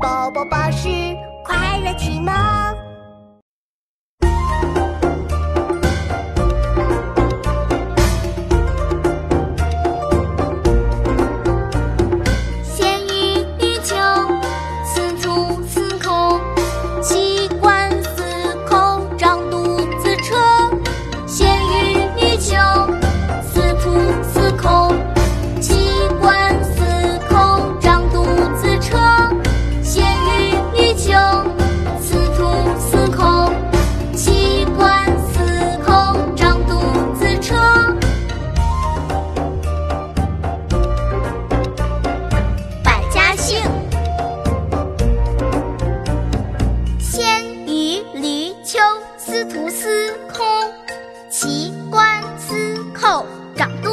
[0.00, 0.88] 宝宝巴士
[1.42, 2.57] 快乐启蒙。
[49.16, 50.46] 司徒、司空、
[51.30, 53.26] 奇官、司寇
[53.56, 53.87] 长。